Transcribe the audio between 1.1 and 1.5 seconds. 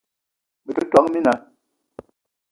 mina